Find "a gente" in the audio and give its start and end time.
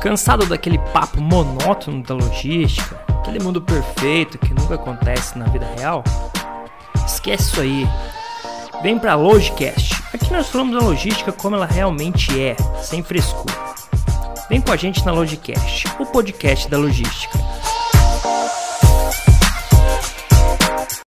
14.72-15.06